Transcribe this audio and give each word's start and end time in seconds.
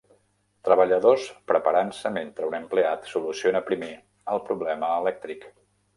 Treballadors 0.67 1.25
preparant-se 1.51 2.11
mentre 2.17 2.49
un 2.49 2.57
empleat 2.61 3.05
soluciona 3.13 3.65
primer 3.69 3.93
el 4.37 4.45
problema 4.49 4.91
elèctric. 5.03 5.51